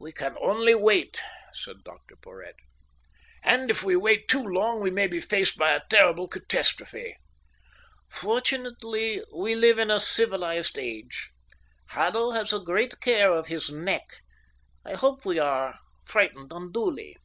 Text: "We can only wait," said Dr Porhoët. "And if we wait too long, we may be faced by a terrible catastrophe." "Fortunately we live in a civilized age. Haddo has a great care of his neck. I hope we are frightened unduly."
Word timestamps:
"We 0.00 0.10
can 0.10 0.38
only 0.40 0.74
wait," 0.74 1.22
said 1.52 1.84
Dr 1.84 2.16
Porhoët. 2.16 2.54
"And 3.42 3.70
if 3.70 3.84
we 3.84 3.94
wait 3.94 4.26
too 4.26 4.40
long, 4.42 4.80
we 4.80 4.90
may 4.90 5.06
be 5.06 5.20
faced 5.20 5.58
by 5.58 5.72
a 5.74 5.82
terrible 5.90 6.28
catastrophe." 6.28 7.18
"Fortunately 8.08 9.20
we 9.34 9.54
live 9.54 9.78
in 9.78 9.90
a 9.90 10.00
civilized 10.00 10.78
age. 10.78 11.28
Haddo 11.88 12.30
has 12.30 12.54
a 12.54 12.58
great 12.60 13.00
care 13.02 13.34
of 13.34 13.48
his 13.48 13.68
neck. 13.68 14.22
I 14.82 14.94
hope 14.94 15.26
we 15.26 15.38
are 15.38 15.78
frightened 16.06 16.52
unduly." 16.52 17.18